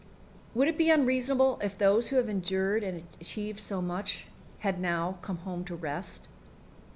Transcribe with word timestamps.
Would 0.55 0.67
it 0.67 0.79
be 0.79 0.89
unreasonable 0.89 1.59
if 1.61 1.77
those 1.77 2.07
who 2.07 2.15
have 2.15 2.27
endured 2.27 2.83
and 2.83 3.03
achieved 3.21 3.59
so 3.59 3.83
much 3.83 4.25
had 4.61 4.79
now 4.79 5.19
come 5.21 5.37
home 5.37 5.63
to 5.65 5.75
rest? 5.75 6.27